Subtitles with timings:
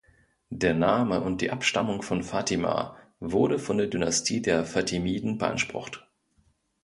[0.49, 6.07] Der Name und die Abstammung von Fatima wurde von der Dynastie der Fatimiden beansprucht.